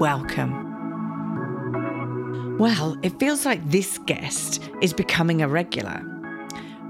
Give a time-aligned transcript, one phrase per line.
[0.00, 0.72] Welcome.
[2.58, 6.02] Well, it feels like this guest is becoming a regular.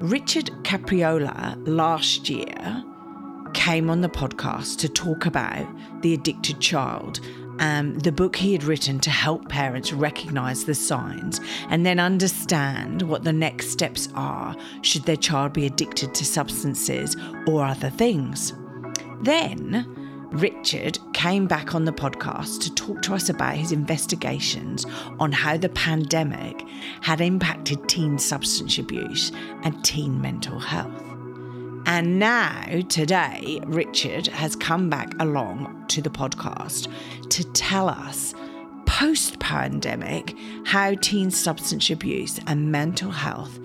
[0.01, 2.83] Richard Capriola last year
[3.53, 5.67] came on the podcast to talk about
[6.01, 7.21] The Addicted Child,
[7.59, 13.03] um, the book he had written to help parents recognize the signs and then understand
[13.03, 18.55] what the next steps are should their child be addicted to substances or other things.
[19.21, 20.04] Then,
[20.35, 24.85] Richard came back on the podcast to talk to us about his investigations
[25.21, 26.61] on how the pandemic
[27.03, 29.31] had impacted teen substance abuse
[29.63, 31.05] and teen mental health.
[31.87, 36.93] And now, today, Richard has come back along to the podcast
[37.31, 38.35] to tell us
[38.87, 43.61] post pandemic how teen substance abuse and mental health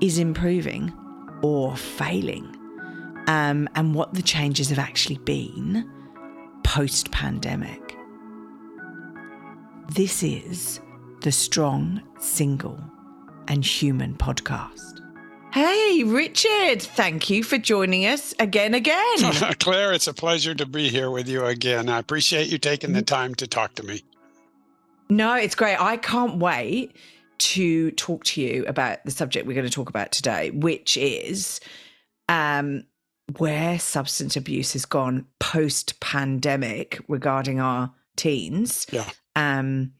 [0.00, 0.94] is improving
[1.42, 2.56] or failing,
[3.26, 5.90] um, and what the changes have actually been
[6.76, 7.96] post pandemic.
[9.88, 10.78] This is
[11.22, 12.78] the Strong, Single,
[13.48, 15.00] and Human podcast.
[15.54, 19.16] Hey, Richard, thank you for joining us again, again.
[19.58, 21.88] Claire, it's a pleasure to be here with you again.
[21.88, 24.02] I appreciate you taking the time to talk to me.
[25.08, 25.80] No, it's great.
[25.80, 26.94] I can't wait
[27.38, 31.58] to talk to you about the subject we're going to talk about today, which is
[32.28, 32.84] um,
[33.38, 39.08] where substance abuse has gone post pandemic regarding our teens yeah.
[39.34, 39.92] um,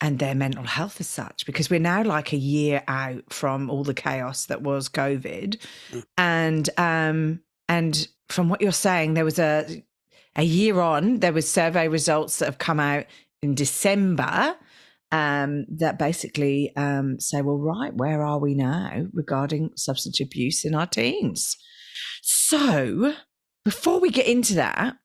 [0.00, 3.84] and their mental health as such, because we're now like a year out from all
[3.84, 5.58] the chaos that was COVID.
[5.92, 6.04] Mm.
[6.16, 9.84] And um, and from what you're saying, there was a
[10.34, 13.04] a year on, there was survey results that have come out
[13.42, 14.56] in December
[15.10, 20.74] um, that basically um, say, well, right, where are we now regarding substance abuse in
[20.74, 21.58] our teens?
[22.22, 23.14] So,
[23.64, 24.96] before we get into that,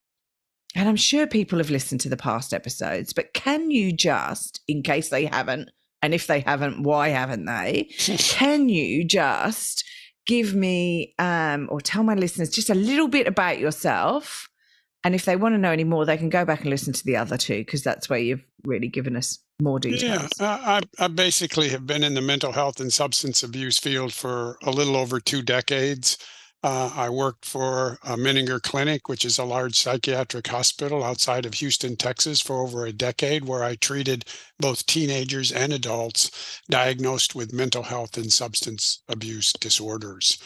[0.76, 4.84] and I'm sure people have listened to the past episodes, but can you just, in
[4.84, 5.72] case they haven't,
[6.04, 7.90] and if they haven't, why haven't they?
[8.20, 9.84] can you just
[10.28, 14.48] give me um, or tell my listeners just a little bit about yourself?
[15.04, 17.04] And if they want to know any more, they can go back and listen to
[17.04, 20.30] the other two because that's where you've really given us more details.
[20.40, 24.58] Yeah, I, I basically have been in the mental health and substance abuse field for
[24.64, 26.20] a little over two decades.
[26.64, 31.54] Uh, I worked for a Menninger Clinic, which is a large psychiatric hospital outside of
[31.56, 34.26] Houston, Texas, for over a decade, where I treated
[34.60, 40.38] both teenagers and adults diagnosed with mental health and substance abuse disorders.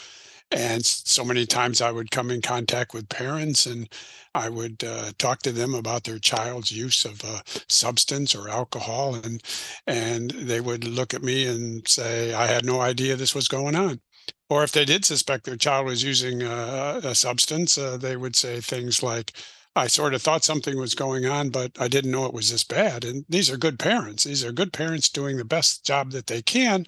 [0.52, 3.88] And so many times I would come in contact with parents and
[4.36, 9.16] I would uh, talk to them about their child's use of a substance or alcohol,
[9.16, 9.42] and
[9.88, 13.76] and they would look at me and say, "I had no idea this was going
[13.76, 14.02] on."
[14.50, 18.36] Or if they did suspect their child was using a, a substance, uh, they would
[18.36, 19.34] say things like,
[19.76, 22.66] I sort of thought something was going on, but I didn't know it was this
[22.66, 23.06] bad.
[23.06, 24.26] And these are good parents.
[24.26, 26.86] These are good parents doing the best job that they can.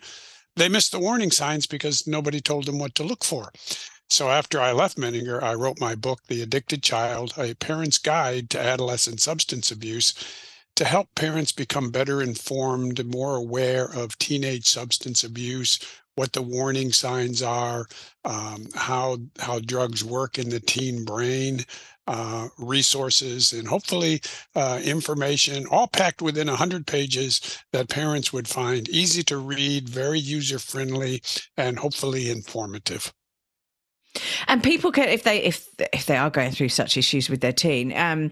[0.58, 3.52] They missed the warning signs because nobody told them what to look for.
[4.10, 8.50] So after I left Menninger, I wrote my book, The Addicted Child, A Parent's Guide
[8.52, 10.14] to Adolescent Substance Abuse,
[10.76, 15.80] to help parents become better informed, more aware of teenage substance abuse,
[16.16, 17.88] what the warning signs are,
[18.26, 21.66] um, how how drugs work in the teen brain,
[22.08, 24.22] uh, resources, and hopefully
[24.56, 30.20] uh, information, all packed within 100 pages that parents would find easy to read, very
[30.20, 31.22] user friendly,
[31.58, 33.14] and hopefully informative.
[34.48, 37.54] And people can, if they if if they are going through such issues with their
[37.54, 38.32] teen, um,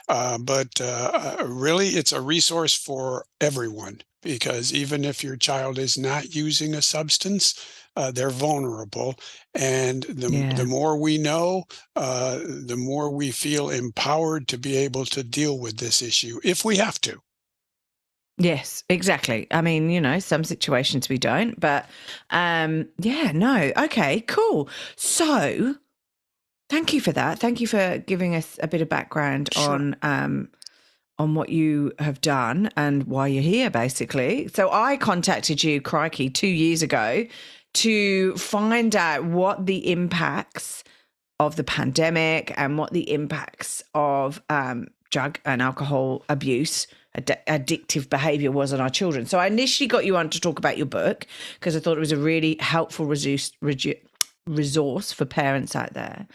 [0.08, 5.98] uh, but uh, really, it's a resource for everyone because even if your child is
[5.98, 7.54] not using a substance
[7.96, 9.16] uh, they're vulnerable.
[9.54, 10.54] And the, yeah.
[10.54, 11.64] the more we know,
[11.96, 16.64] uh, the more we feel empowered to be able to deal with this issue if
[16.64, 17.20] we have to.
[18.38, 19.46] Yes, exactly.
[19.50, 21.86] I mean, you know, some situations we don't, but
[22.30, 23.72] um yeah, no.
[23.76, 24.68] Okay, cool.
[24.96, 25.76] So,
[26.70, 27.38] thank you for that.
[27.38, 29.70] Thank you for giving us a bit of background Sure.
[29.70, 30.48] on um
[31.18, 34.48] on what you have done and why you're here basically.
[34.48, 37.26] So, I contacted you crikey 2 years ago
[37.74, 40.84] to find out what the impacts
[41.40, 48.08] of the pandemic and what the impacts of um drug and alcohol abuse ad- addictive
[48.08, 49.26] behavior was on our children.
[49.26, 52.00] So I initially got you on to talk about your book because I thought it
[52.00, 53.52] was a really helpful resource,
[54.46, 56.26] resource for parents out there.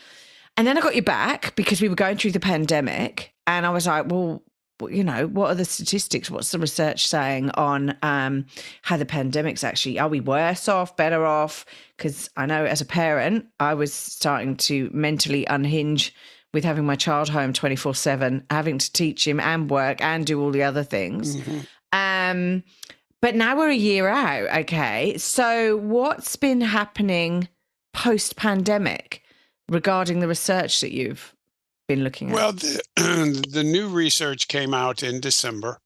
[0.56, 3.70] And then I got you back because we were going through the pandemic and I
[3.70, 4.42] was like, well,
[4.82, 6.30] you know, what are the statistics?
[6.30, 8.46] What's the research saying on um,
[8.84, 11.66] how the pandemic's actually, are we worse off, better off?
[11.98, 16.14] Because I know as a parent, I was starting to mentally unhinge
[16.54, 20.42] with having my child home 24 7, having to teach him and work and do
[20.42, 21.38] all the other things.
[21.38, 21.68] Mhm.
[21.92, 22.64] Um,
[23.22, 24.60] but now we're a year out.
[24.62, 25.18] Okay.
[25.18, 27.48] So, what's been happening
[27.94, 29.24] post pandemic
[29.70, 31.34] regarding the research that you've
[31.88, 32.36] been looking at?
[32.36, 32.82] Well, the,
[33.50, 35.80] the new research came out in December,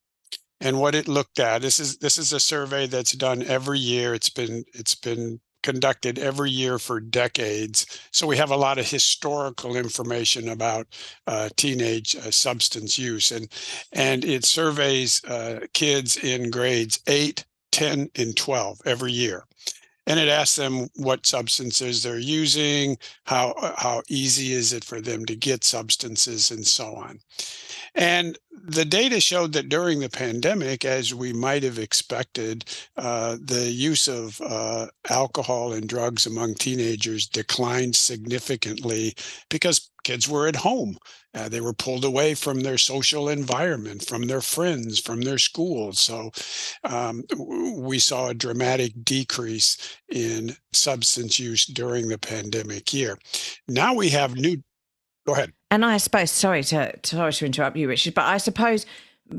[0.59, 4.13] and what it looked at this is this is a survey that's done every year.
[4.13, 8.89] It's been it's been conducted every year for decades, so we have a lot of
[8.89, 10.88] historical information about
[11.27, 13.48] uh, teenage uh, substance use, and
[13.94, 19.45] and it surveys uh, kids in grades eight, 10, and twelve every year
[20.07, 25.01] and it asks them what substances they're using how uh, how easy is it for
[25.01, 27.19] them to get substances and so on.
[27.94, 32.63] And the data showed that during the pandemic as we might have expected
[32.95, 39.15] uh, the use of uh, alcohol and drugs among teenagers declined significantly
[39.50, 40.98] because kids were at home
[41.33, 46.00] uh, they were pulled away from their social environment from their friends from their schools
[46.00, 46.31] so
[46.83, 47.24] um,
[47.75, 49.77] we saw a dramatic decrease
[50.09, 53.18] in substance use during the pandemic year.
[53.68, 54.62] Now we have new.
[55.25, 55.53] Go ahead.
[55.69, 58.86] And I suppose, sorry to sorry to interrupt you, Richard, but I suppose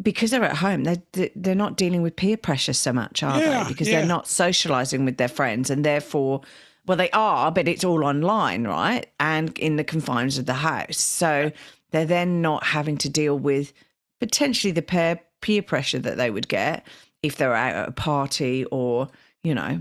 [0.02, 3.64] because they're at home, they they're not dealing with peer pressure so much, are Yeah,
[3.64, 3.68] they?
[3.68, 3.98] Because yeah.
[3.98, 6.42] they're not socializing with their friends, and therefore,
[6.86, 9.06] well, they are, but it's all online, right?
[9.20, 11.52] And in the confines of the house, so
[11.92, 13.72] they're then not having to deal with
[14.20, 16.86] potentially the peer peer pressure that they would get
[17.22, 19.08] if they're out at a party or
[19.42, 19.80] you know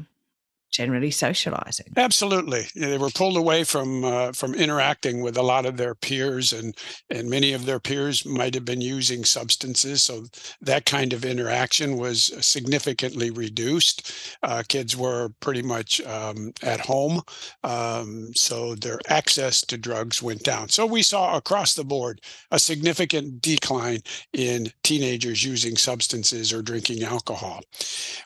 [0.71, 1.87] generally socializing.
[1.97, 6.53] Absolutely, they were pulled away from uh, from interacting with a lot of their peers,
[6.53, 6.75] and
[7.09, 10.01] and many of their peers might have been using substances.
[10.01, 10.25] So
[10.61, 14.37] that kind of interaction was significantly reduced.
[14.43, 17.21] Uh, kids were pretty much um, at home,
[17.63, 20.69] um, so their access to drugs went down.
[20.69, 22.21] So we saw across the board
[22.51, 23.99] a significant decline
[24.33, 27.61] in teenagers using substances or drinking alcohol.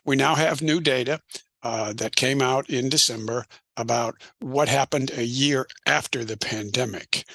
[0.06, 1.21] We now have new data
[1.65, 3.44] uh, that came out in December
[3.75, 7.25] about what happened a year after the pandemic.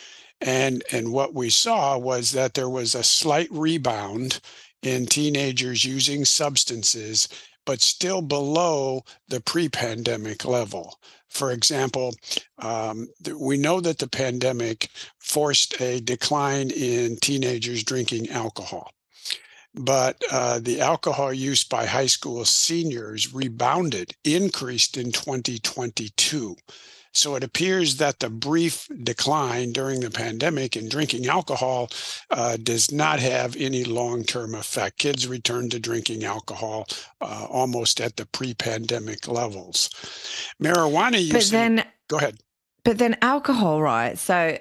[0.41, 4.41] And, and what we saw was that there was a slight rebound
[4.85, 7.29] in teenagers using substances,
[7.67, 11.01] but still below the pre pandemic level.
[11.29, 12.15] For example,
[12.61, 18.93] um, we know that the pandemic forced a decline in teenagers drinking alcohol
[19.75, 26.57] but uh, the alcohol use by high school seniors rebounded, increased in 2022.
[27.13, 31.91] So it appears that the brief decline during the pandemic in drinking alcohol
[32.31, 34.99] uh, does not have any long term effect.
[34.99, 36.87] Kids return to drinking alcohol
[37.21, 39.91] uh, almost at the pre pandemic levels.
[40.63, 41.33] Marijuana use.
[41.33, 42.39] But then go ahead.
[42.85, 44.17] But then alcohol, right?
[44.17, 44.59] So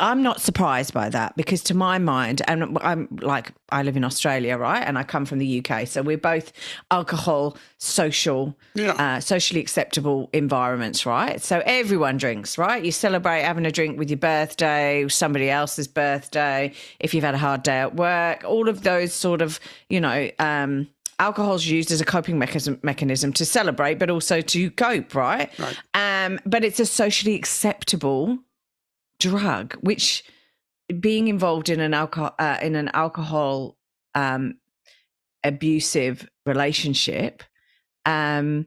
[0.00, 4.04] I'm not surprised by that because, to my mind, and I'm like, I live in
[4.04, 4.82] Australia, right?
[4.82, 5.86] And I come from the UK.
[5.86, 6.52] So we're both
[6.90, 8.92] alcohol social, Yeah.
[8.92, 11.40] uh, socially acceptable environments, right?
[11.40, 12.84] So everyone drinks, right?
[12.84, 17.38] You celebrate having a drink with your birthday, somebody else's birthday, if you've had a
[17.38, 20.88] hard day at work, all of those sort of, you know, um,
[21.20, 25.50] alcohol's used as a coping mechanism, mechanism to celebrate, but also to cope, right?
[25.58, 25.78] Right.
[25.94, 28.38] Um, but it's a socially acceptable
[29.18, 30.24] drug, which
[31.00, 33.76] being involved in an alcohol uh, in an alcohol
[34.14, 34.54] um,
[35.42, 37.42] abusive relationship
[38.06, 38.66] um,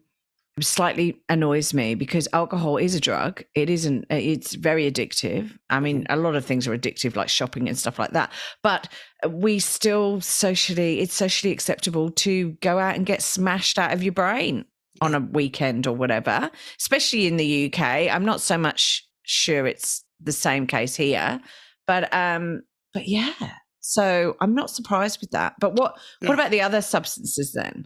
[0.60, 3.44] slightly annoys me because alcohol is a drug.
[3.56, 4.06] It isn't.
[4.10, 5.58] It's very addictive.
[5.70, 8.32] I mean, a lot of things are addictive, like shopping and stuff like that.
[8.64, 8.92] But
[9.30, 14.14] we still socially, it's socially acceptable to go out and get smashed out of your
[14.14, 14.66] brain
[15.02, 16.50] on a weekend or whatever.
[16.80, 21.40] Especially in the UK, I'm not so much sure it's the same case here,
[21.86, 22.62] but um,
[22.94, 23.34] but yeah.
[23.80, 25.54] So I'm not surprised with that.
[25.60, 26.30] But what Yeah.
[26.30, 27.86] what about the other substances then?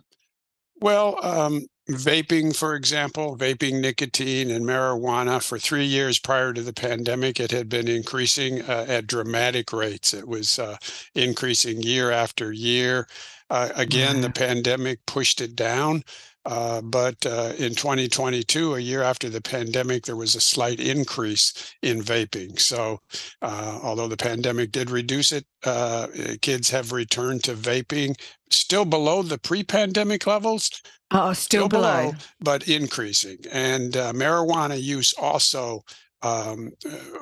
[0.82, 1.62] Well, um,
[1.92, 7.52] vaping, for example, vaping nicotine and marijuana for three years prior to the pandemic, it
[7.52, 10.12] had been increasing uh, at dramatic rates.
[10.14, 10.78] It was uh,
[11.14, 13.08] increasing year after year.
[13.52, 16.04] Uh, again, the pandemic pushed it down.
[16.46, 21.74] Uh, but uh, in 2022, a year after the pandemic, there was a slight increase
[21.82, 22.60] in vaping.
[22.60, 23.00] So,
[23.42, 28.20] uh, although the pandemic did reduce it, uh, eh, kids have returned to vaping,
[28.50, 30.72] still below the pre-pandemic levels,
[31.14, 32.02] Oh, still, still below.
[32.04, 33.38] below, but increasing.
[33.52, 35.84] And uh, marijuana use also
[36.24, 36.72] um,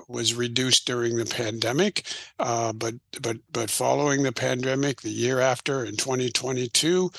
[0.08, 2.06] was reduced during the pandemic,
[2.38, 7.10] uh, but but but following the pandemic, the year after in 2022,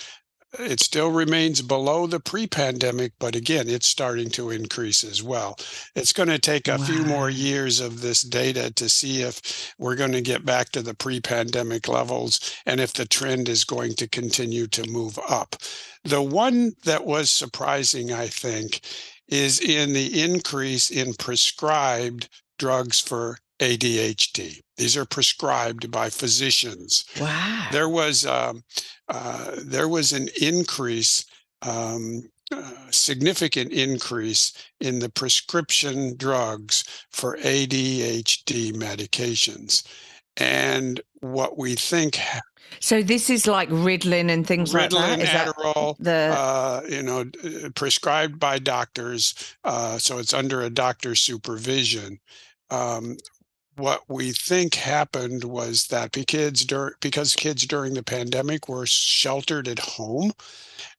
[0.59, 5.57] it still remains below the pre-pandemic, but again, it's starting to increase as well.
[5.95, 9.97] It's going to take a few more years of this data to see if we're
[9.97, 14.09] going to get back to the pre-pandemic levels and if the trend is going to
[14.09, 15.57] continue to move up.
[16.05, 18.81] The one that was surprising, I think,
[19.29, 22.29] is in the increase in prescribed
[22.59, 24.61] drugs for ADHD.
[24.81, 27.05] These are prescribed by physicians.
[27.21, 27.69] Wow.
[27.71, 28.65] There was um,
[29.09, 31.27] uh, there was an increase,
[31.61, 39.87] um, uh, significant increase in the prescription drugs for ADHD medications,
[40.39, 42.41] and what we think ha-
[42.81, 45.21] So this is like Ritalin and things like Ritalin, that.
[45.21, 47.27] Is that Adderall, the uh, you know,
[47.75, 52.19] prescribed by doctors, uh, so it's under a doctor's supervision.
[52.71, 53.19] Um,
[53.81, 58.87] what we think happened was that be- kids dur- because kids during the pandemic were
[58.87, 60.33] sheltered at home,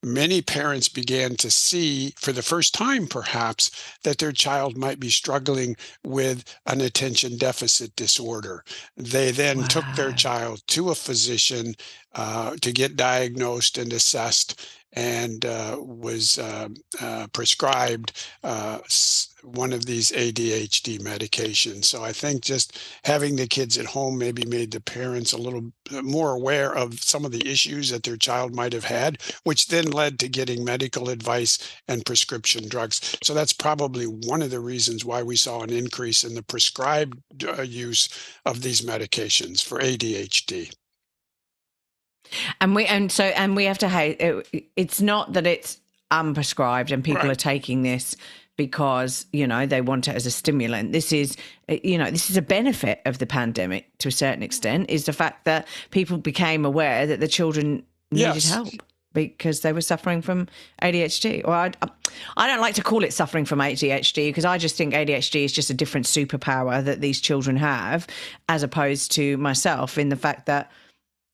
[0.03, 3.71] many parents began to see for the first time perhaps
[4.03, 8.63] that their child might be struggling with an attention deficit disorder.
[8.97, 11.75] They then took their child to a physician
[12.15, 16.67] uh, to get diagnosed and assessed and uh, was uh,
[16.99, 18.11] uh, prescribed
[18.43, 21.85] uh, s- one of these ADHD medications.
[21.85, 25.71] So I think just having the kids at home maybe made the parents a little
[26.03, 29.91] more aware of some of the issues that their child might have had, which then
[29.91, 31.57] led to getting medical advice
[31.87, 33.17] and prescription drugs.
[33.23, 37.19] So that's probably one of the reasons why we saw an increase in the prescribed
[37.43, 38.09] uh, use
[38.45, 40.71] of these medications for ADHD.
[42.61, 45.79] and we and so and we have to hate it, it's not that it's
[46.11, 47.31] unprescribed and people Right.
[47.31, 48.15] are taking this
[48.57, 51.35] because you know they want it as a stimulant this is
[51.69, 55.05] uh, you know this is a benefit of the pandemic to a certain extent is
[55.05, 58.49] the fact that people became aware that the children needed Yes.
[58.49, 58.69] help
[59.13, 60.47] because they were suffering from
[60.81, 61.71] ADHD or I,
[62.37, 65.51] I don't like to call it suffering from ADHD because I just think ADHD is
[65.51, 68.07] just a different superpower that these children have
[68.47, 70.71] as opposed to myself in the fact that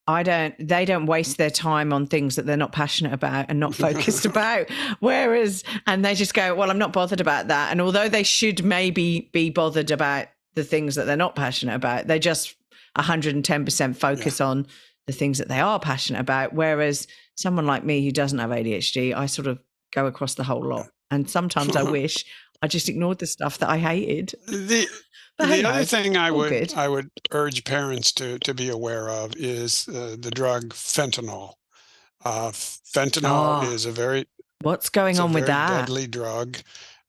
[0.07, 3.59] I don't they don't waste their time on things that they're not passionate about and
[3.59, 4.69] not focused about.
[4.99, 7.71] Whereas and they just go well I'm not bothered about that.
[7.71, 12.07] And although they should maybe be bothered about the things that they're not passionate about
[12.07, 12.55] they just
[12.97, 14.65] 110% focus on
[15.05, 16.53] the things that they are passionate about.
[16.53, 19.59] Whereas someone like me who doesn't have ADHD I sort of
[19.91, 20.87] go across the whole lot.
[21.11, 22.25] And sometimes I wish
[22.61, 24.33] I just ignored the stuff that I hated.
[24.47, 24.87] The
[25.37, 26.73] But the other thing I would good.
[26.73, 31.53] I would urge parents to to be aware of is uh, the drug fentanyl.
[32.25, 34.25] Uh, fentanyl Oh, is a very
[34.61, 36.57] what's going a on with very that deadly drug.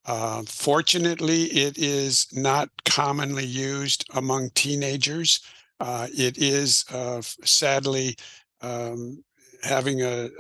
[0.05, 5.41] Uh, fortunately, it is not commonly used among teenagers.
[5.81, 8.17] Uh, it is uh, sadly
[8.61, 9.23] um,
[9.63, 10.31] having a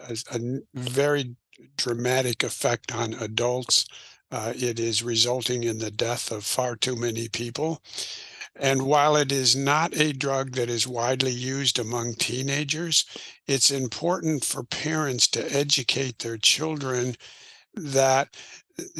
[0.74, 1.36] very
[1.76, 3.86] dramatic effect on adults.
[4.30, 7.82] Uh, it is resulting in the death of far too many people.
[8.56, 13.06] And while it is not a drug that is widely used among teenagers,
[13.46, 17.16] it's important for parents to educate their children
[17.74, 18.36] that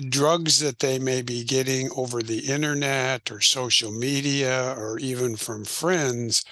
[0.09, 5.65] drugs that they may be getting over the internet or social media or even from
[5.65, 6.45] friends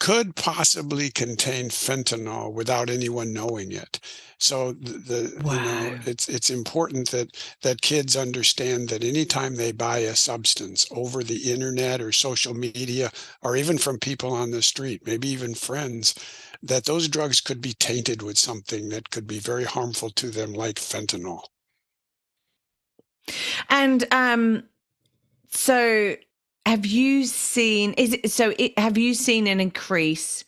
[0.00, 4.00] could possibly contain fentanyl without anyone knowing it.
[4.42, 9.70] So the, the you know it's it's important that that kids understand that anytime they
[9.70, 14.60] buy a substance over the internet or social media or even from people on the
[14.60, 16.16] street, maybe even friends,
[16.60, 20.52] that those drugs could be tainted with something that could be very harmful to them
[20.52, 21.42] like fentanyl.
[23.70, 24.64] And um,
[25.50, 26.16] so
[26.66, 27.92] have you seen?
[27.92, 28.52] Is it so?
[28.58, 30.44] It, have you seen an increase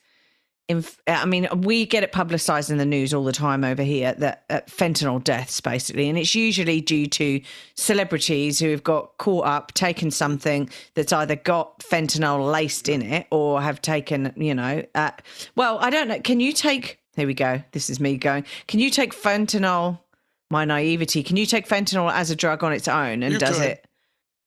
[0.68, 4.14] Inf- I mean, we get it publicized in the news all the time over here
[4.14, 7.42] that uh, fentanyl deaths, basically, and it's usually due to
[7.74, 13.26] celebrities who have got caught up, taken something that's either got fentanyl laced in it
[13.30, 15.10] or have taken, you know, uh,
[15.54, 16.20] well, I don't know.
[16.20, 16.98] Can you take?
[17.14, 17.62] Here we go.
[17.72, 18.44] This is me going.
[18.66, 20.00] Can you take fentanyl?
[20.50, 21.22] My naivety.
[21.22, 23.66] Can you take fentanyl as a drug on its own, and You does could.
[23.66, 23.86] it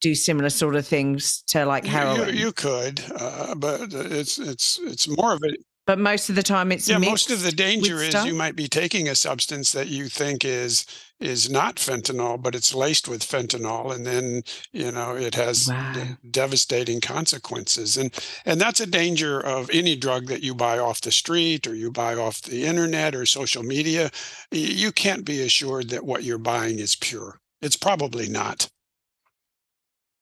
[0.01, 2.29] do similar sort of things to like You- heroin?
[2.29, 5.53] You, you could, uh, but it's it's it's more of a
[5.87, 6.97] but most of the time, it's yeah.
[6.97, 8.27] Most of the danger is stuff?
[8.27, 10.85] you might be taking a substance that you think is
[11.21, 16.17] is not fentanyl, but it's laced with fentanyl, and then you know it has de-
[16.29, 17.95] devastating consequences.
[17.95, 18.13] And
[18.45, 21.89] and that's a danger of any drug that you buy off the street or you
[21.89, 24.11] buy off the internet or social media.
[24.51, 27.39] You can't be assured that what you're buying is pure.
[27.61, 28.69] It's probably not.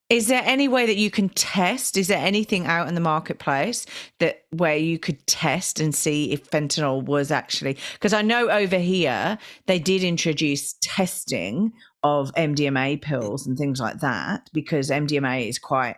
[0.10, 1.98] Is there any way that you can test?
[1.98, 3.88] Is there anything out in the marketplace
[4.20, 7.78] that where you could test and see if fentanyl was actually?
[7.94, 14.00] Because I know over here they did introduce testing of MDMA pills and things like
[14.02, 15.98] that because MDMA is quite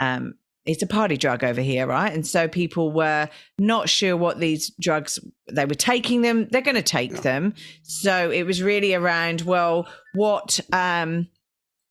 [0.00, 2.12] um it's a party drug over here, right?
[2.12, 5.18] And so people were not sure what these drugs
[5.50, 6.46] they were taking them.
[6.50, 7.54] They're going to take them.
[7.82, 11.28] So it was really around well, what um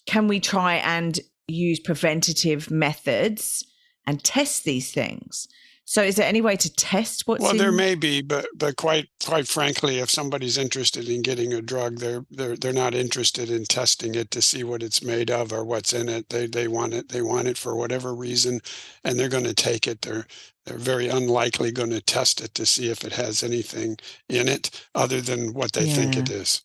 [0.08, 3.66] can we try and use preventative methods
[4.08, 5.48] and test these things?
[5.86, 7.58] So, is there any way to test what's Well, in?
[7.58, 12.00] there may be, but but quite quite frankly, if somebody's interested in getting a drug,
[12.00, 15.64] they're they're they're not interested in testing it to see what it's made of or
[15.66, 16.30] what's in it.
[16.30, 17.10] They they want it.
[17.10, 18.62] They want it for whatever reason,
[19.04, 20.02] and they're going to take it.
[20.02, 20.28] They're
[20.66, 23.98] they're very unlikely going to test it to see if it has anything
[24.30, 26.64] in it other than what they think it is.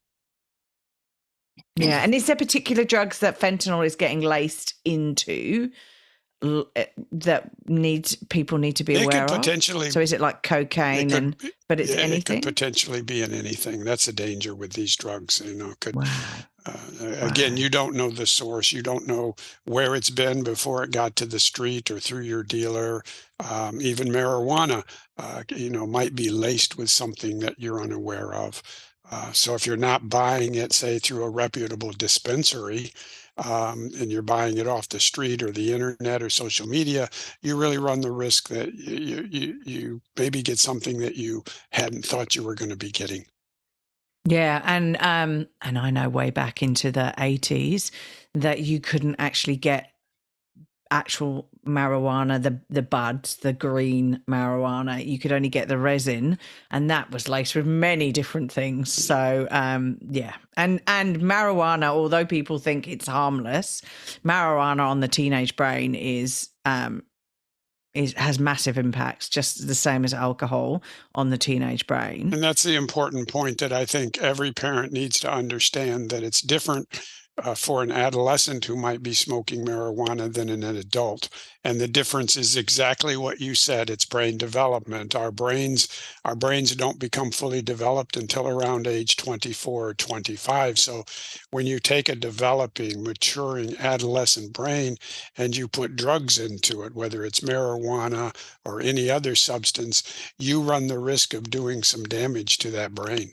[1.76, 5.70] Yeah, and is there particular drugs that fentanyl is getting laced into
[6.76, 9.40] eh, that needs people need to be It aware could of?
[9.40, 9.90] potentially.
[9.90, 11.36] So, is it like it cocaine could- and
[11.68, 12.40] but it's yeah, It anything?
[12.42, 13.84] could potentially be in anything.
[13.84, 15.40] That's a danger with these drugs.
[15.44, 16.04] You know, could wow.
[16.64, 16.76] Uh,
[17.22, 17.58] again, Wow.
[17.58, 18.70] you don't know the source.
[18.70, 22.44] You don't know where it's been before it got to the street or through your
[22.44, 23.02] dealer.
[23.40, 24.84] Um, even marijuana,
[25.18, 28.62] uh, you know, might be laced with something that you're unaware of.
[29.12, 32.90] Uh, so if you're not buying it, say through a reputable dispensary,
[33.36, 37.08] um, and you're buying it off the street or the internet or social media,
[37.42, 42.06] you really run the risk that you you, you maybe get something that you hadn't
[42.06, 43.26] thought you were going to be getting.
[44.24, 47.92] Yeah, and um, and I know way back into the eighties
[48.34, 49.92] that you couldn't actually get
[50.90, 55.04] actual marijuana, the the buds, the green marijuana.
[55.04, 56.38] You could only get the resin,
[56.70, 58.92] and that was laced with many different things.
[58.92, 63.82] So um, yeah, and and marijuana, although people think it's harmless,
[64.24, 67.02] marijuana on the teenage brain is um,
[67.94, 70.82] is has massive impacts, just the same as alcohol
[71.14, 72.32] on the teenage brain.
[72.32, 76.40] And that's the important point that I think every parent needs to understand that it's
[76.40, 76.88] different
[77.38, 81.28] uh, for an adolescent who might be smoking marijuana than in an adult.
[81.64, 83.88] And the difference is exactly what you said.
[83.88, 85.14] It's brain development.
[85.14, 85.88] Our brains,
[86.24, 90.78] our brains don't become fully developed until around age 24 or 25.
[90.78, 91.04] So
[91.50, 94.96] when you take a developing, maturing adolescent brain
[95.36, 100.02] and you put drugs into it, whether it's marijuana or any other substance,
[100.38, 103.32] you run the risk of doing some damage to that brain.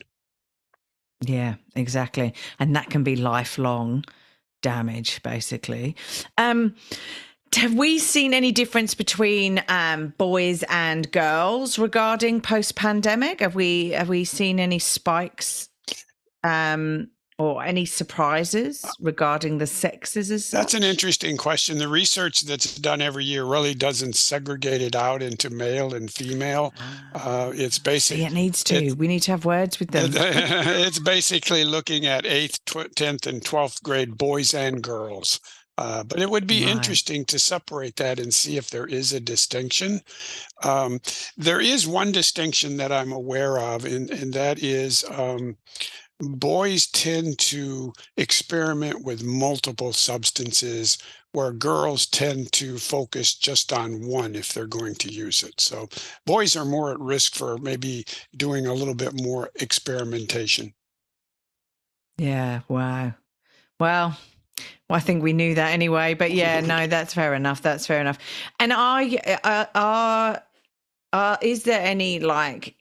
[1.21, 2.33] Yeah, exactly.
[2.59, 4.05] And that can be lifelong
[4.61, 5.95] damage, basically.
[6.37, 6.75] Um,
[7.55, 13.39] have we seen any difference between um, boys and girls regarding post pandemic?
[13.39, 15.69] Have we have we seen any spikes
[16.43, 21.77] um, or any surprises regarding the sexes as That's an interesting question.
[21.77, 26.73] The research that's done every year really doesn't segregate it out into male and female.
[27.15, 28.75] Ah, Uh, it's basically it needs to.
[28.75, 30.11] it's- we need to have words with them.
[30.15, 32.59] it's basically looking at eighth,
[32.95, 35.39] tenth, and twelfth grade boys and girls.
[35.77, 36.75] Uh, but it would be Right.
[36.75, 40.01] interesting to separate that and see if there is a distinction.
[40.61, 40.99] Um,
[41.37, 45.55] there is one distinction that I'm aware of, and, and that is um,
[46.19, 50.97] boys tend to experiment with multiple substances,
[51.31, 55.59] where girls tend to focus just on one if they're going to use it.
[55.61, 55.87] So
[56.25, 58.05] boys are more at risk for maybe
[58.35, 60.73] doing a little bit more experimentation.
[62.17, 63.13] Yeah, wow.
[63.79, 64.17] Well,
[64.89, 67.61] well, I think we knew that anyway, but yeah, no, that's fair enough.
[67.61, 68.17] That's fair enough.
[68.59, 70.43] And are y- uh, are
[71.13, 72.75] are is there any like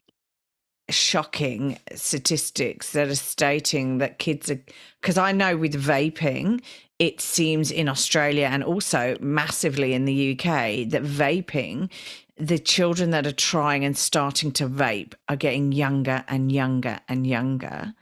[0.89, 4.59] shocking statistics that are stating that kids are
[5.01, 6.61] because I know with vaping
[6.99, 11.89] it seems in Australia and also massively in the UK that vaping
[12.37, 17.27] the children that are trying and starting to vape are getting younger and younger and
[17.27, 17.93] younger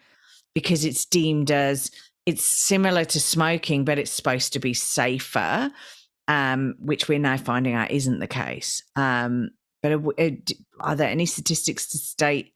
[0.53, 1.91] because it's deemed as
[2.25, 5.71] it's similar to smoking, but it's supposed to be safer,
[6.27, 8.83] um, which we're now finding out isn't the case.
[8.95, 10.01] Um, but are,
[10.81, 12.53] are there any statistics to state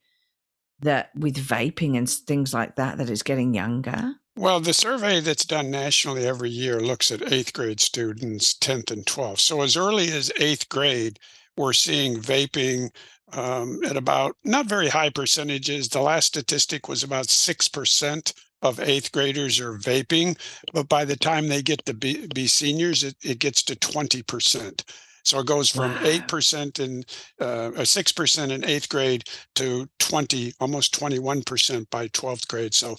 [0.82, 4.16] that with vaping and things like that, that it's getting younger?
[4.38, 9.06] Well, the survey that's done nationally every year looks at eighth grade students, 10th and
[9.06, 9.40] 12th.
[9.40, 11.20] So as early as eighth grade,
[11.58, 12.90] we're seeing vaping
[13.34, 15.90] um, at about not very high percentages.
[15.90, 20.38] The last statistic was about 6% of eighth graders are vaping,
[20.74, 24.84] but by the time they get to be, be seniors, it, it gets to 20%.
[25.24, 27.04] So it goes from eight percent in
[27.40, 29.24] uh, six percent in eighth grade
[29.56, 32.74] to twenty, almost twenty-one percent by twelfth grade.
[32.74, 32.98] So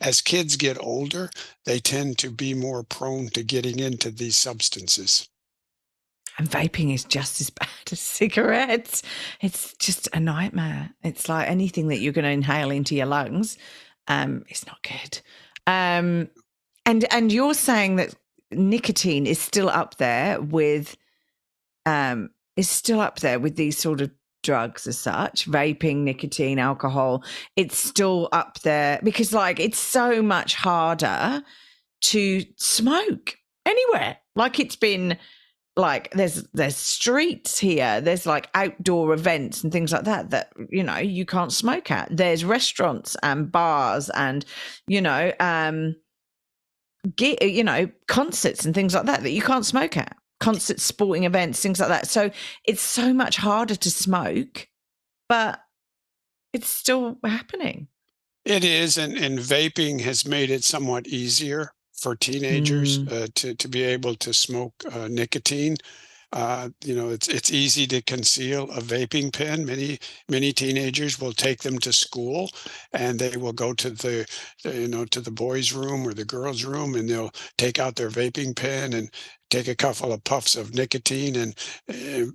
[0.00, 1.30] as kids get older,
[1.64, 5.28] they tend to be more prone to getting into these substances.
[6.38, 9.02] And vaping is just as bad as cigarettes.
[9.40, 10.90] It's just a nightmare.
[11.02, 13.56] It's like anything that you're going to inhale into your lungs.
[14.08, 15.20] Um, it's not good.
[15.66, 16.28] Um,
[16.86, 18.14] and and you're saying that
[18.50, 20.96] nicotine is still up there with
[21.86, 24.10] um, is still up there with these sort of
[24.42, 27.24] drugs as such vaping nicotine alcohol.
[27.56, 31.42] It's still up there because like it's so much harder
[32.02, 34.18] to smoke anywhere.
[34.36, 35.18] Like it's been
[35.76, 40.84] like there's there's streets here there's like outdoor events and things like that that you
[40.84, 42.08] know you can't smoke at.
[42.16, 44.44] There's restaurants and bars and
[44.86, 45.96] you know um
[47.16, 51.24] get you know concerts and things like that that you can't smoke at concert sporting
[51.24, 52.30] events things like that so
[52.64, 54.68] it's so much harder to smoke
[55.28, 55.60] but
[56.52, 57.88] it's still happening
[58.44, 63.12] it is and and vaping has made it somewhat easier for teenagers mm.
[63.12, 65.76] uh, to to be able to smoke uh, nicotine.
[66.34, 69.64] Uh, you know, it's it's easy to conceal a vaping pen.
[69.64, 72.50] Many many teenagers will take them to school,
[72.92, 74.26] and they will go to the,
[74.64, 78.10] you know to the boys' room or the girls' room, and they'll take out their
[78.10, 79.10] vaping pen and
[79.50, 81.56] take a couple of puffs of nicotine, and
[81.88, 82.26] uh,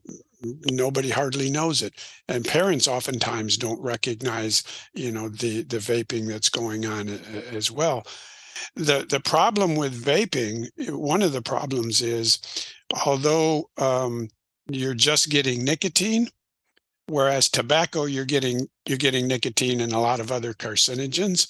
[0.72, 1.94] nobody hardly knows it
[2.30, 7.10] and parents oftentimes don't recognize you know the the vaping that's going on
[7.52, 8.06] as well
[8.76, 12.40] the the problem with vaping, one of the problems is,
[13.06, 14.30] although um,
[14.69, 16.30] you're just getting nicotine,
[17.08, 21.47] whereas tobacco you're getting you're getting nicotine and a lot of other carcinogens.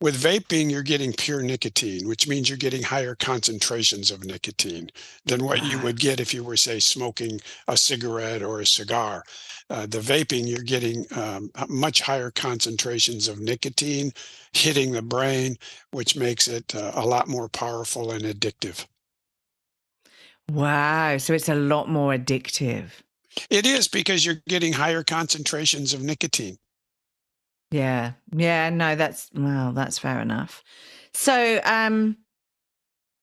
[0.00, 4.90] With vaping, you're getting pure nicotine, which means you're getting higher concentrations of nicotine
[5.26, 9.22] than what you would get if you were, say, smoking a cigarette or a cigar.
[9.70, 14.10] Uh, the vaping, you're getting um, much higher concentrations of nicotine
[14.52, 15.56] hitting the brain,
[15.92, 18.84] which makes it uh, a lot more powerful and addictive.
[20.50, 21.18] Wow.
[21.18, 22.90] So it's a lot more addictive.
[23.48, 26.58] It is because you're getting higher concentrations of nicotine.
[27.70, 28.12] Yeah.
[28.34, 30.62] Yeah, no, that's well, that's fair enough.
[31.14, 32.18] So, um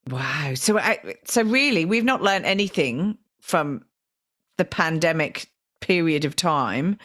[0.09, 0.53] wow.
[0.55, 3.85] So I, so really we've not learned anything from
[4.57, 5.49] the pandemic
[5.81, 6.97] period of time.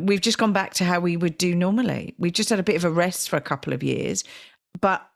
[0.00, 2.14] We've just gone back to how we would do normally.
[2.18, 4.24] We've just had a bit of a rest for a couple of years,
[4.80, 5.06] but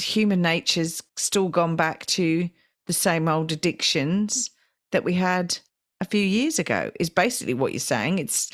[0.00, 2.48] human nature's still gone back to
[2.88, 4.50] the same old addictions
[4.90, 5.56] that we had
[6.00, 8.18] a few years ago is basically what you're saying.
[8.18, 8.50] It's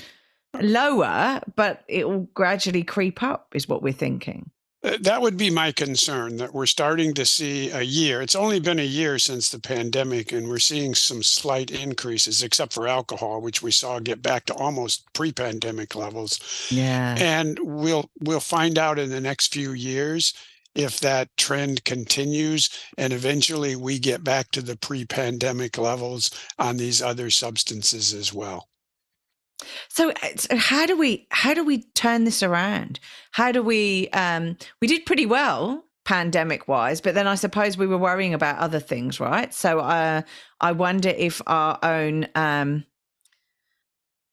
[0.61, 4.51] lower, but it will gradually creep up, is what we're thinking.
[4.83, 8.21] Uh, that would be my concern that we're starting to see a year.
[8.21, 12.75] It's only been a year since the pandemic, and we're seeing some slight increases, except
[12.75, 16.39] for alcohol, which we saw get back to almost pre-pandemic levels.
[16.71, 17.15] Yeah.
[17.19, 20.35] And we'll we'll find out in the next few years
[20.75, 27.01] if that trend continues and eventually we get back to the pre-pandemic levels on these
[27.01, 28.69] other substances as well.
[29.89, 33.01] So, uh, so, how do we how do we turn this around?
[33.33, 37.87] How do we um we did pretty well pandemic wise, but then I suppose we
[37.87, 39.55] were worrying about other things, right?
[39.55, 40.23] So uh
[40.61, 42.85] I wonder if our own um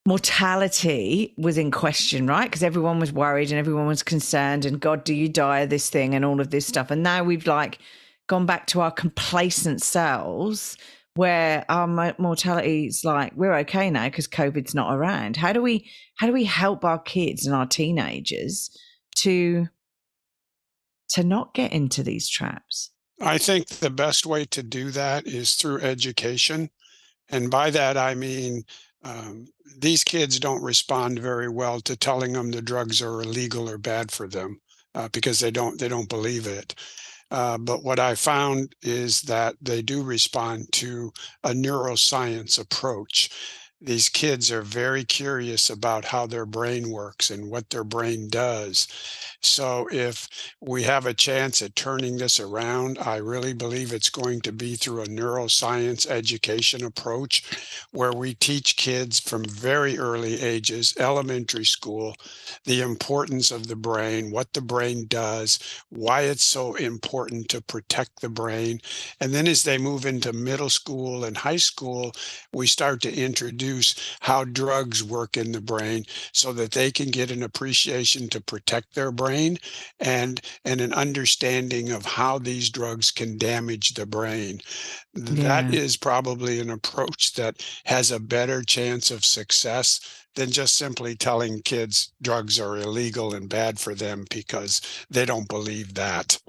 [0.06, 2.46] mortality was in question, right?
[2.46, 5.90] Because everyone was worried and everyone was concerned and God, do you die of this
[5.90, 6.90] thing and all of this stuff.
[6.90, 7.80] And now we've like
[8.28, 10.78] gone back to our complacent selves
[11.16, 11.88] where our
[12.18, 15.36] mortality is like we're okay now because COVID's not around.
[15.36, 18.76] How do we how do we help our kids and our teenagers
[19.18, 19.68] to
[21.10, 22.92] to not get into these traps?
[23.20, 26.70] I think the best way to do that is through education,
[27.30, 28.64] and by that I mean
[29.04, 29.48] um,
[29.80, 34.12] these kids don't respond very well to telling them the drugs are illegal or bad
[34.12, 34.60] for them
[34.96, 36.76] uh, because they don't they don't believe it.
[37.32, 43.30] Uh, but what I found is that they do respond to a neuroscience approach.
[43.82, 48.88] These kids are very curious about how their brain works and what their brain does.
[49.42, 50.28] So if
[50.62, 54.76] we have a chance at turning this around, I really believe it's going to be
[54.76, 57.44] through a neuroscience education approach
[57.92, 62.16] where we teach kids from very early ages, elementary school,
[62.66, 65.58] the importance of the brain, what the brain does,
[65.90, 68.80] why it's so important to protect the brain.
[69.20, 72.12] And then as they move into middle school and high school,
[72.54, 73.71] we start to introduce
[74.22, 78.94] how drugs work in the brain so that they can get an appreciation to protect
[78.94, 79.58] their brain brain
[80.00, 84.60] and and an understanding of how these drugs can damage the brain
[85.14, 85.44] yeah.
[85.44, 90.00] that is probably an approach that has a better chance of success
[90.36, 95.48] than just simply telling kids drugs are illegal and bad for them because they don't
[95.48, 96.40] believe that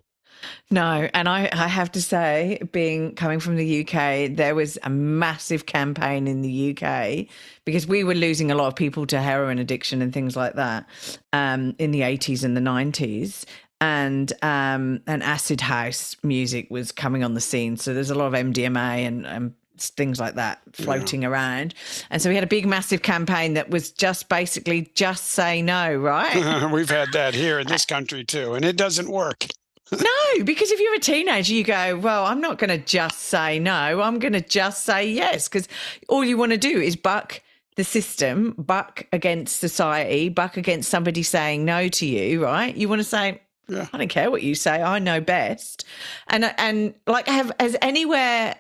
[0.70, 4.90] no, and I, I have to say, being coming from the UK, there was a
[4.90, 7.26] massive campaign in the UK
[7.64, 10.86] because we were losing a lot of people to heroin addiction and things like that
[11.32, 13.44] um, in the 80s and the 90s.
[13.80, 18.32] And um, and acid house music was coming on the scene, so there's a lot
[18.32, 21.28] of MDMA and, and things like that floating yeah.
[21.28, 21.74] around.
[22.10, 25.94] And so we had a big, massive campaign that was just basically just say no,
[25.94, 26.70] right?
[26.72, 29.46] We've had that here in this country too, and it doesn't work
[30.00, 33.58] no, because if you're a teenager, you go, well, I'm not going to just say
[33.58, 34.00] no.
[34.00, 35.48] I'm going to just say yes.
[35.48, 35.68] Because
[36.08, 37.42] all you want to do is buck
[37.76, 42.74] the system, buck against society, buck against somebody saying no to you, right?
[42.74, 43.86] You want to say, yeah.
[43.92, 44.82] I don't care what you say.
[44.82, 45.84] I know best.
[46.28, 48.56] And, and like, have, has anywhere,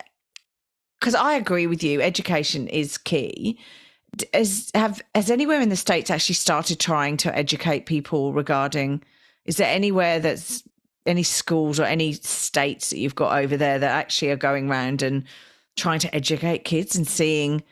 [1.00, 3.58] because I agree with you, education is key.
[4.34, 9.02] Has, have, has anywhere in the States actually started trying to educate people regarding,
[9.46, 10.62] is there anywhere that's
[11.06, 15.02] any schools or any states that you've got over there that actually are going around
[15.02, 15.24] and
[15.76, 17.62] trying to educate kids and seeing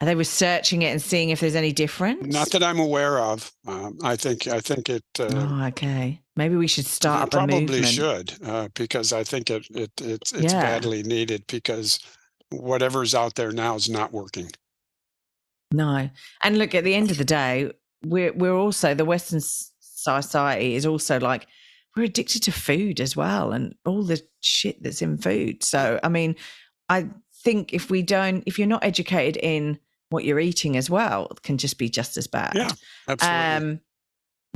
[0.00, 2.32] are they researching it and seeing if there's any difference?
[2.32, 3.50] Not that I'm aware of.
[3.66, 5.04] Um, I think I think it.
[5.18, 6.20] Uh, oh, okay.
[6.36, 7.86] Maybe we should start up probably a movement.
[7.86, 10.60] should uh, because I think it, it it's it's yeah.
[10.60, 11.98] badly needed because
[12.50, 14.50] whatever's out there now is not working.
[15.72, 16.10] No,
[16.42, 17.72] and look at the end of the day,
[18.04, 21.46] we're we're also the Western society is also like
[21.96, 25.64] we're addicted to food as well and all the shit that's in food.
[25.64, 26.36] So, I mean,
[26.88, 27.08] I
[27.42, 29.78] think if we don't, if you're not educated in
[30.10, 32.52] what you're eating as well, can just be just as bad.
[32.54, 32.70] Yeah,
[33.08, 33.70] absolutely.
[33.70, 33.80] Um,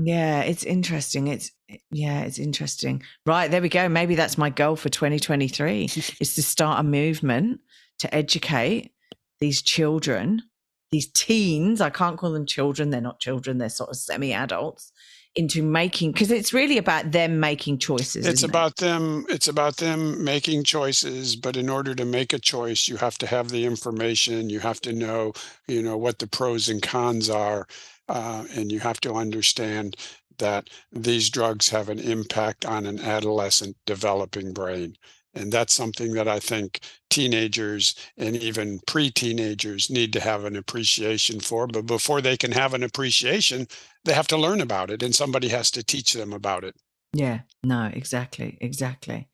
[0.02, 1.28] yeah, it's interesting.
[1.28, 1.50] It's
[1.90, 3.02] yeah, it's interesting.
[3.26, 3.88] Right, there we go.
[3.88, 5.84] Maybe that's my goal for 2023
[6.20, 7.60] is to start a movement
[7.98, 8.92] to educate
[9.40, 10.42] these children,
[10.90, 11.80] these teens.
[11.80, 12.90] I can't call them children.
[12.90, 13.58] They're not children.
[13.58, 14.92] They're sort of semi-adults
[15.36, 18.76] into making because it's really about them making choices it's about it?
[18.78, 23.16] them it's about them making choices but in order to make a choice you have
[23.16, 25.32] to have the information you have to know
[25.68, 27.66] you know what the pros and cons are
[28.08, 29.96] uh, and you have to understand
[30.38, 34.96] that these drugs have an impact on an adolescent developing brain
[35.34, 40.56] and that's something that I think teenagers and even pre teenagers need to have an
[40.56, 41.66] appreciation for.
[41.66, 43.68] But before they can have an appreciation,
[44.04, 46.74] they have to learn about it and somebody has to teach them about it.
[47.12, 49.28] Yeah, no, exactly, exactly.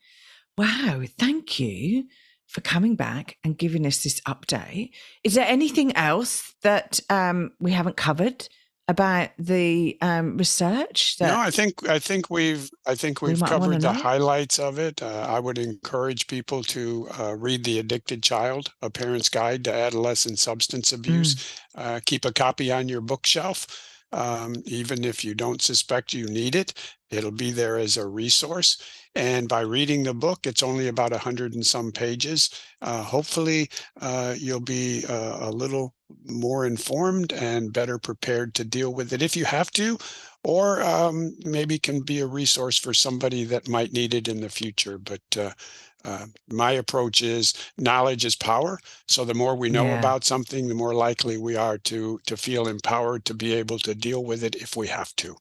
[0.57, 2.05] Wow, thank you
[2.47, 4.91] for coming back and giving us this update.
[5.25, 8.49] Is there anything else that um, we haven't covered
[8.89, 11.17] about the um, research?
[11.21, 13.99] no, I think I think we've I think we've we covered the know?
[13.99, 15.03] highlights of it.
[15.03, 19.75] Uh, I would encourage people to uh, read "The Addicted Child: A Parent's Guide to
[19.75, 21.61] Adolescent Substance Abuse." Mm.
[21.75, 23.67] Uh, keep a copy on your bookshelf.
[24.13, 26.73] Um, even if you don't suspect you need it,
[27.11, 28.81] it'll be there as a resource.
[29.15, 32.51] And by reading the book, it's only about a hundred and some pages.
[32.83, 38.93] Uh, hopefully, uh, you'll be uh, a little more informed and better prepared to deal
[38.95, 39.99] with it if you have to,
[40.45, 44.49] or um, maybe can be a resource for somebody that might need it in the
[44.49, 44.99] future.
[44.99, 45.23] But
[46.07, 48.79] uh, my approach is knowledge is power.
[49.09, 49.99] So the more we know yeah.
[49.99, 53.95] about something, the more likely we are to to feel empowered to be able to
[53.95, 55.37] deal with it if we have to.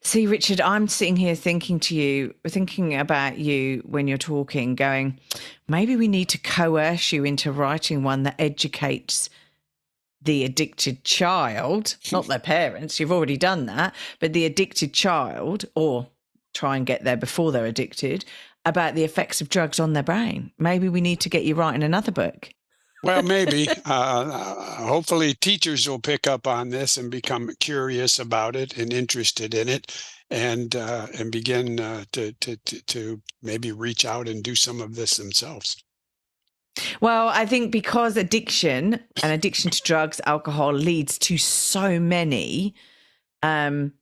[0.00, 5.18] See, Richard, I'm sitting here thinking to you, thinking about you when you're talking, going,
[5.66, 9.28] maybe we need to coerce you into writing one that educates
[10.22, 12.98] the addicted child, not their parents.
[12.98, 16.08] You've already done that, but the addicted child, or
[16.54, 18.24] try and get there before they're addicted,
[18.64, 20.52] about the effects of drugs on their brain.
[20.58, 22.50] Maybe we need to get you writing another book.
[23.02, 23.68] Well, maybe.
[23.84, 29.54] Uh, hopefully, teachers will pick up on this and become curious about it and interested
[29.54, 29.96] in it,
[30.30, 34.80] and uh, and begin uh, to, to to to maybe reach out and do some
[34.80, 35.82] of this themselves.
[37.00, 42.74] Well, I think because addiction and addiction to drugs, alcohol leads to so many
[43.42, 43.92] um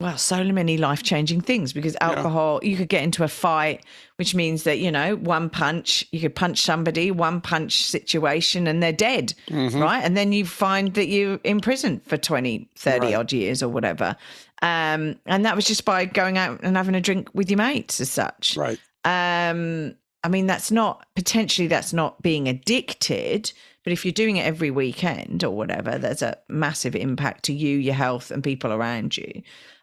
[0.00, 2.70] well, so many life changing things because alcohol, yeah.
[2.70, 3.84] you could get into a fight,
[4.16, 8.82] which means that, you know, one punch, you could punch somebody, one punch situation, and
[8.82, 9.78] they're dead, mm-hmm.
[9.78, 10.02] right?
[10.02, 13.14] And then you find that you're in prison for 20, 30 right.
[13.14, 14.16] odd years or whatever.
[14.62, 18.00] Um, and that was just by going out and having a drink with your mates
[18.00, 18.56] as such.
[18.56, 18.78] Right.
[19.04, 23.52] Um, I mean, that's not potentially that's not being addicted,
[23.84, 27.76] but if you're doing it every weekend or whatever, there's a massive impact to you,
[27.76, 29.42] your health, and people around you.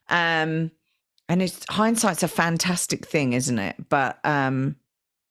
[0.09, 0.71] Um,
[1.29, 3.75] and it's hindsight's a fantastic thing, isn't it?
[3.89, 4.77] But um,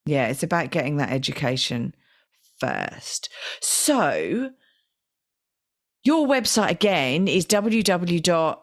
[0.04, 1.94] yeah, it's about getting that education
[2.58, 3.30] first.
[3.60, 4.50] So
[6.04, 8.58] your website again is www.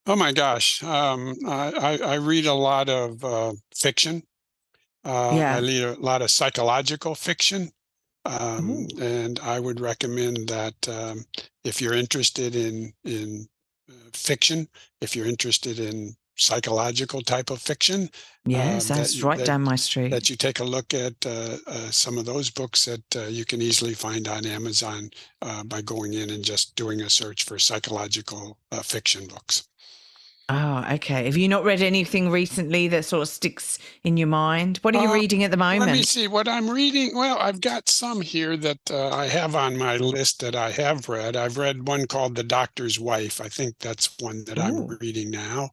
[0.06, 0.82] Oh my gosh.
[0.84, 4.24] Um, I, I, read a lot of uh, fiction.
[5.04, 5.56] Uh, yeah.
[5.56, 7.72] I read a lot of psychological fiction.
[8.26, 11.24] Um, and I would recommend that um,
[11.64, 13.48] if you're interested in in
[13.90, 14.68] uh, fiction,
[15.00, 18.10] if you're interested in psychological type of fiction,
[18.46, 20.12] yes, um, that's that, right that, down my street.
[20.12, 23.46] That you take a look at uh, uh, some of those books that uh, you
[23.46, 25.10] can easily find on Amazon
[25.42, 29.68] uh, by going in and just doing a search for psychological uh, fiction books.
[30.50, 31.26] Oh, okay.
[31.26, 34.78] Have you not read anything recently that sort of sticks in your mind?
[34.78, 35.92] What are you uh, reading at the moment?
[35.92, 37.16] Let me see what I'm reading.
[37.16, 41.10] Well, I've got some here that uh, I have on my list that I have
[41.10, 41.36] read.
[41.36, 43.42] I've read one called The Doctor's Wife.
[43.42, 44.62] I think that's one that Ooh.
[44.62, 45.70] I'm reading now.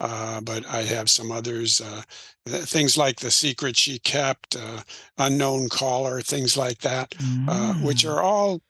[0.00, 2.02] Uh, but I have some others, uh,
[2.46, 4.80] things like The Secret She Kept, uh,
[5.18, 7.84] Unknown Caller, things like that, mm.
[7.84, 8.60] which are all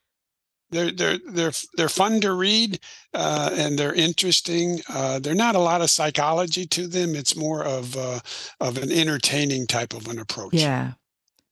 [0.74, 2.80] they're they're they're they're fun to read
[3.14, 4.80] uh, and they're interesting.
[4.88, 7.14] Uh, they're not a lot of psychology to them.
[7.14, 8.20] It's more of uh,
[8.60, 10.54] of an entertaining type of an approach.
[10.54, 10.92] Yeah,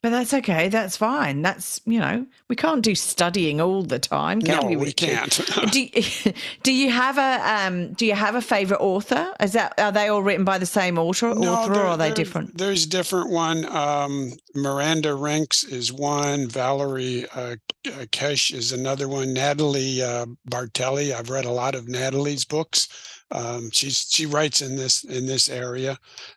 [0.02, 0.68] but that's okay.
[0.68, 1.42] That's fine.
[1.42, 4.76] That's you know we can't do studying all the time, can no, we?
[4.76, 5.40] we can't.
[5.70, 5.88] do,
[6.64, 9.32] do you have a um, Do you have a favorite author?
[9.40, 12.12] Is that are they all written by the same author, no, author or are they
[12.12, 12.58] different?
[12.58, 13.64] There's different one.
[13.66, 16.48] Um, Miranda Rijks is one.
[16.48, 19.32] Valerie uh, uh, Kesh is another one.
[19.32, 21.12] Natalie uh, Barelli.
[21.12, 22.88] I've read a lot of Natalie's books.
[23.30, 25.96] Um, she's she writes in this in this area,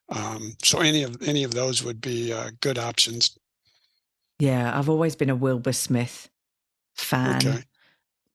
[0.09, 3.35] um, so any of any of those would be uh, good options.
[4.39, 6.29] Yeah, I've always been a Wilbur Smith
[6.93, 7.37] fan.
[7.37, 7.63] Okay.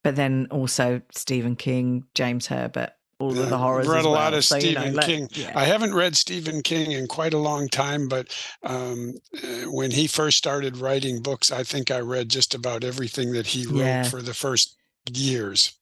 [0.02, 3.86] But then also Stephen King, James Herbert, all yeah, of the horrors.
[3.86, 4.14] I've read a well.
[4.14, 5.22] lot of so, Stephen you know, King.
[5.22, 5.52] Let, yeah.
[5.54, 10.06] I haven't read Stephen King in quite a long time, but um, uh, when he
[10.06, 14.02] first started writing books, I think I read just about everything that he wrote yeah.
[14.04, 14.76] for the first
[15.12, 15.74] years.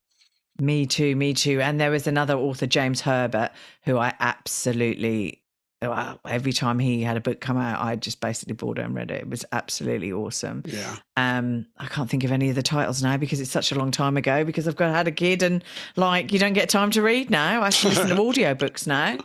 [0.61, 1.61] Me too, me too.
[1.61, 3.53] And there was another author, James Herbert,
[3.85, 5.43] who I absolutely
[5.81, 9.11] every time he had a book come out, I just basically bought it and read
[9.13, 9.23] it.
[9.23, 10.65] It was absolutely awesome.
[10.67, 10.97] Yeah.
[11.17, 13.93] Um, I can't think of any of the titles now because it's such a long
[13.93, 14.45] time ago.
[14.45, 15.63] Because I've got had a kid and
[15.95, 17.63] like you don't get time to read now.
[17.63, 19.19] I listen to audiobooks now.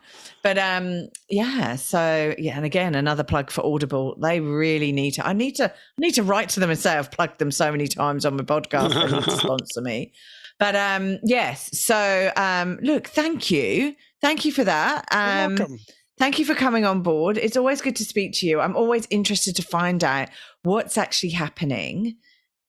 [0.43, 1.75] But um, yeah.
[1.75, 4.15] So yeah, and again, another plug for Audible.
[4.21, 5.25] They really need to.
[5.25, 5.71] I need to.
[5.71, 8.35] I need to write to them and say I've plugged them so many times on
[8.35, 8.93] my podcast.
[8.93, 10.13] They need to sponsor me.
[10.59, 11.79] But um, yes.
[11.79, 15.05] So um, look, thank you, thank you for that.
[15.11, 15.79] Um, You're welcome
[16.17, 17.37] Thank you for coming on board.
[17.37, 18.59] It's always good to speak to you.
[18.59, 20.29] I'm always interested to find out
[20.61, 22.17] what's actually happening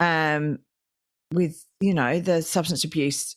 [0.01, 0.59] um,
[1.33, 3.37] with, you know, the substance abuse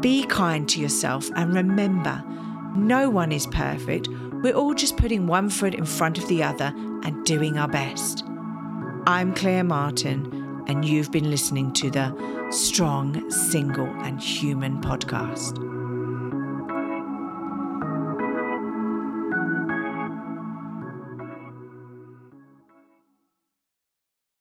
[0.00, 2.22] Be kind to yourself and remember,
[2.76, 4.08] no one is perfect.
[4.42, 8.24] We're all just putting one foot in front of the other and doing our best.
[9.06, 15.73] I'm Claire Martin, and you've been listening to the Strong, Single, and Human podcast.